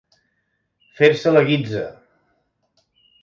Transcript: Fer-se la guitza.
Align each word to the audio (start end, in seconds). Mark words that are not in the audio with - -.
Fer-se 1.01 1.33
la 1.35 1.45
guitza. 1.49 1.83